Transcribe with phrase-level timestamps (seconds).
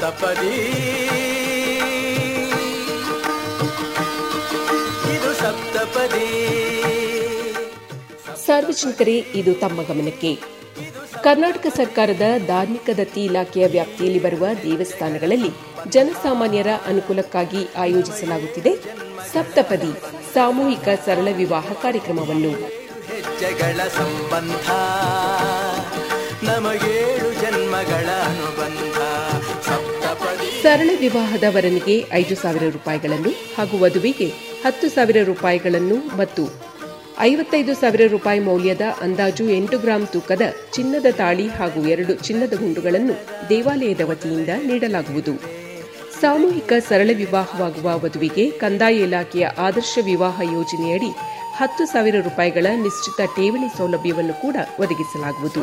[0.00, 0.52] ಸಪ್ತಪದಿ
[5.14, 6.28] ಇದು ಸಪ್ತಪದಿ.
[8.46, 10.38] ಸಾರ್ವಜನಿಕರೇ ಇದು ತಮ್ಮ ಗಮನಕ್ಕೆ.
[11.22, 15.50] ಕರ್ನಾಟಕ ಸರ್ಕಾರದ ಧಾರ್ಮಿಕ ದತ್ತಿ ಇಲಾಖೆಯ ವ್ಯಾಪ್ತಿಯಲ್ಲಿ ಬರುವ ದೇವಸ್ಥಾನಗಳಲ್ಲಿ
[15.88, 18.74] ಜನಸಾಮಾನ್ಯರ ಅನುಕೂಲಕ್ಕಾಗಿ ಆಯೋಜಿಸಲಾಗುತ್ತಿದೆ
[19.32, 19.92] ಸಪ್ತಪದಿ
[20.34, 22.54] ಸಾಮೂಹಿಕ ಸರಳ ವಿವಾಹ ಕಾರ್ಯಕ್ರಮವನ್ನು.
[23.10, 24.66] ಹೆಜ್ಜೆಗಳ ಸಂಬಂಧ
[26.48, 28.08] ನಮಗೇಳು ಜನ್ಮಗಳ
[30.62, 34.26] ಸರಳ ವಿವಾಹದ ವರನಿಗೆ ಐದು ಸಾವಿರ ರೂಪಾಯಿಗಳನ್ನು ಹಾಗೂ ವಧುವಿಗೆ
[34.64, 36.42] ಹತ್ತು ಸಾವಿರ ರೂಪಾಯಿಗಳನ್ನು ಮತ್ತು
[37.20, 40.42] ಐವತ್ತೈದು ಸಾವಿರ ರೂಪಾಯಿ ಮೌಲ್ಯದ ಅಂದಾಜು ಎಂಟು ಗ್ರಾಂ ತೂಕದ
[40.72, 43.14] ಚಿನ್ನದ ತಾಳಿ ಹಾಗೂ ಎರಡು ಚಿನ್ನದ ಗುಂಡುಗಳನ್ನು
[43.48, 45.34] ದೇವಾಲಯದ ವತಿಯಿಂದ ನೀಡಲಾಗುವುದು.
[46.20, 51.10] ಸಾಮೂಹಿಕ ಸರಳ ವಿವಾಹವಾಗುವ ವಧುವಿಗೆ ಕಂದಾಯ ಇಲಾಖೆಯ ಆದರ್ಶ ವಿವಾಹ ಯೋಜನೆಯಡಿ
[51.60, 55.62] ಹತ್ತು ಸಾವಿರ ರೂಪಾಯಿಗಳ ನಿಶ್ಚಿತ ಠೇವಣಿ ಸೌಲಭ್ಯವನ್ನು ಕೂಡ ಒದಗಿಸಲಾಗುವುದು.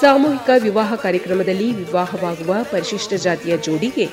[0.00, 4.06] ಸಾಮೂಹಿಕ ವಿವಾಹ ಕಾರ್ಯಕ್ರಮದಲ್ಲಿ ವಿವಾಹವಾಗುವ ಪರಿಶಿಷ್ಟ ಜಾತಿಯ ಜೋಡಿಗೆ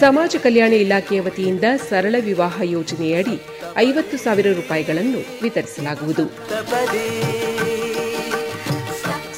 [0.00, 3.36] ಸಮಾಜ ಕಲ್ಯಾಣ ಇಲಾಖೆಯ ವತಿಯಿಂದ ಸರಳ ವಿವಾಹ ಯೋಜನೆಯಡಿ
[3.76, 6.26] ಐವತ್ತು ಸಾವಿರ ರೂಪಾಯಿಗಳನ್ನು ವಿತರಿಸಲಾಗುವುದು.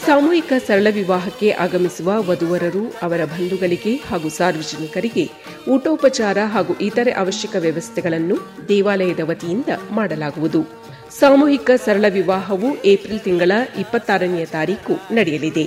[0.06, 5.24] ಸಾಮೂಹಿಕ ಸರಳ ವಿವಾಹಕ್ಕೆ ಆಗಮಿಸುವ ವಧುವರರು, ಅವರ ಬಂಧುಗಳಿಗೆ ಹಾಗೂ ಸಾರ್ವಜನಿಕರಿಗೆ
[5.68, 8.36] ಊಟೋಪಚಾರ ಹಾಗೂ ಇತರೆ ಅವಶ್ಯಕ ವ್ಯವಸ್ಥೆಗಳನ್ನು
[8.68, 10.79] ದೇವಾಲಯದ ವತಿಯಿಂದ ಮಾಡಲಾಗುವುದು.
[11.18, 15.64] ಸಾಮೂಹಿಕ ಸರಳ ವಿವಾಹವು ಏಪ್ರಿಲ್ ತಿಂಗಳ ಇಪ್ಪತ್ತಾರನೆಯ ತಾರೀಕು ನಡೆಯಲಿದೆ.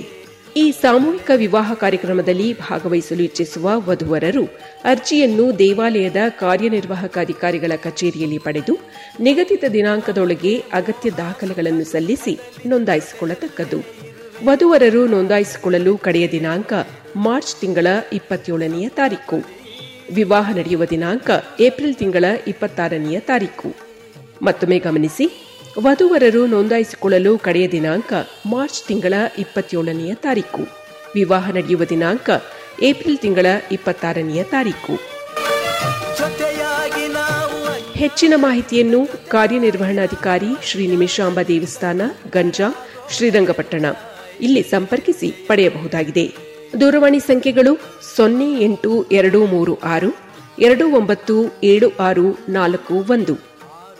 [0.56, 4.44] ಈ ಸಾಮೂಹಿಕ ವಿವಾಹ ಕಾರ್ಯಕ್ರಮದಲ್ಲಿ ಭಾಗವಹಿಸಲು ಇಚ್ಛಿಸುವ ವಧುವರರು
[4.84, 8.78] ಅರ್ಜಿಯನ್ನು ದೇವಾಲಯದ ಕಾರ್ಯನಿರ್ವಾಹಕ ಅಧಿಕಾರಿಗಳ ಕಚೇರಿಯಲ್ಲಿ ಪಡೆದು
[9.20, 13.80] ನಿಗದಿತ ದಿನಾಂಕದೊಳಗೆ ಅಗತ್ಯ ದಾಖಲೆಗಳನ್ನು ಸಲ್ಲಿಸಿ ನೋಂದಾಯಿಸಿಕೊಳ್ಳತಕ್ಕದ್ದು.
[14.44, 16.72] ವಧುವರರು ನೋಂದಾಯಿಸಿಕೊಳ್ಳಲು ಕಡೆಯ ದಿನಾಂಕ
[17.16, 19.40] ಮಾರ್ಚ್ ತಿಂಗಳ ಇಪ್ಪತ್ತೇಳನೆಯ ತಾರೀಕು.
[20.14, 23.93] ವಿವಾಹ ನಡೆಯುವ ದಿನಾಂಕ ಏಪ್ರಿಲ್ ತಿಂಗಳ ಇಪ್ಪತ್ತಾರನೆಯ ತಾರೀಕು.
[24.42, 28.12] ಮತ್ತೊಮ್ಮೆ ಗಮನಿಸಿ, ವಧುವರರು ನೋಂದಾಯಿಸಿಕೊಳ್ಳಲು ಕಡೆಯ ದಿನಾಂಕ
[28.46, 30.62] ಮಾರ್ಚ್ ತಿಂಗಳ ಇಪ್ಪತ್ತೇಳನೆಯ ತಾರೀಕು.
[31.14, 32.30] ವಿವಾಹ ನಡೆಯುವ ದಿನಾಂಕ
[32.82, 35.14] ಏಪ್ರಿಲ್ ತಿಂಗಳ ಇಪ್ಪತ್ತಾರನೆಯ ತಾರೀಕು.
[37.92, 42.74] ಹೆಚ್ಚಿನ ಮಾಹಿತಿಯನ್ನು ಕಾರ್ಯನಿರ್ವಹಣಾಧಿಕಾರಿ ಶ್ರೀ ನಿಮಿಷಾಂಬ ದೇವಸ್ಥಾನ, ಗಂಜಾ,
[43.10, 43.86] ಶ್ರೀರಂಗಪಟ್ಟಣ.
[44.40, 46.34] ಇಲ್ಲಿ ಸಂಪರ್ಕಿಸಿ ಪಡೆಯಬಹುದಾಗಿದೆ.
[46.80, 47.78] ದೂರವಾಣಿ ಸಂಖ್ಯೆಗಳು
[48.16, 50.16] ಸೊನ್ನೆ ಎಂಟು ಎರಡು ಮೂರು ಆರು,
[50.58, 53.53] ಎರಡು ಒಂಬತ್ತು ಏಳು ಆರು ನಾಲ್ಕು ಒಂದು.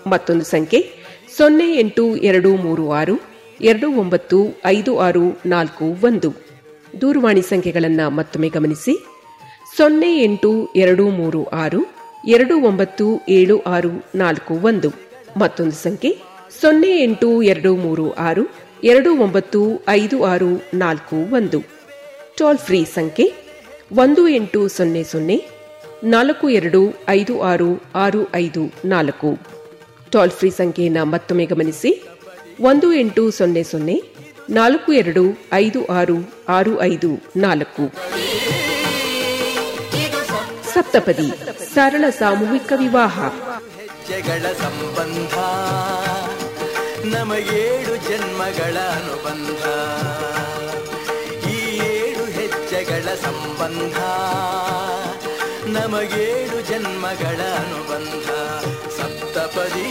[0.06, 0.92] ಮತ್ತೊಂದು ಸಂಖ್ಯೆ.
[1.36, 3.14] ಸೊನ್ನೆ, ಎಂಟು, ಎರಡು, ಮೂರು, ಆರು,
[3.60, 6.34] ಎರಡು, ಒಂಬತ್ತು, ಐದು, ಆರು, ನಾಲ್ಕು, ಒಂದು.
[7.00, 9.06] ದೂರವಾಣಿ ಸಂಖ್ಯೆಗಳನ್ನು ಮತ್ತೊಮ್ಮೆ ಗಮನಿಸಿ.
[9.76, 11.86] ಸೊನ್ನೆ, ಎಂಟು, ಎರಡು, ಮೂರು, ಆರು,
[12.26, 14.88] ಎರಡು, ಒಂಬತ್ತು, ಏಳು, ಆರು, ನಾಲ್ಕು, ಒಂದು.
[15.36, 16.18] ಮತ್ತೊಂದು ಸಂಖ್ಯೆ.
[16.60, 18.42] ಸೊನ್ನೆ, ಎಂಟು, ಎರಡು, ಮೂರು, ಆರು,
[18.84, 21.60] ಎರಡು, ಒಂಬತ್ತು, ಐದು, ಆರು, ನಾಲ್ಕು, ಒಂದು.
[22.36, 23.32] ಟೋಲ್ ಫ್ರೀ ಸಂಖ್ಯೆ.
[23.92, 25.44] ಒಂದು, ಎಂಟು, ಸೊನ್ನೆ ಸೊನ್ನೆ,
[26.04, 29.38] ನಾಲ್ಕು, ಎರಡು, ಐದು, ಆರು ಆರು, ಐದು, ನಾಲ್ಕು.
[30.12, 31.90] ಟೋಲ್ ಫ್ರೀ ಸಂಖ್ಯೆಯನ್ನು ಮತ್ತೊಮ್ಮೆ ಗಮನಿಸಿ.
[32.70, 33.96] ಒಂದು ಎಂಟು ಸೊನ್ನೆ ಸೊನ್ನೆ,
[34.58, 36.16] ನಾಲ್ಕು ಎರಡು ಐದು ಆರು
[36.48, 37.84] ಆರು ಐದು ನಾಲ್ಕು.
[40.72, 41.28] ಸಪ್ತಪದಿ,
[41.74, 43.18] ಸರಳ ಸಾಮೂಹಿಕ ವಿವಾಹ.
[43.78, 45.34] ಹೆಜ್ಜೆಗಳ ಸಂಬಂಧ,
[47.14, 49.62] ನಮಗೇಳು ಜನ್ಮಗಳ ಅನುಬಂಧ.
[51.54, 51.58] ಈ
[51.90, 53.98] ಏಳು ಹೆಜ್ಜೆಗಳ ಸಂಬಂಧ
[55.84, 58.30] ನಮಗೇಳು ಜನ್ಮಗಳ ಅನುಬಂಧ.
[58.90, 59.90] ಸಪ್ತಪದಿ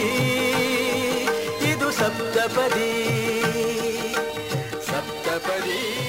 [1.70, 2.92] ಇದು ಸಪ್ತಪದಿ.
[4.86, 6.03] ಸಪ್ತಪದಿ.